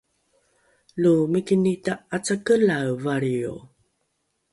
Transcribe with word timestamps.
lo 1.01 1.11
mikini 1.33 1.73
ta’acakelae 1.85 2.91
valrio 3.03 3.53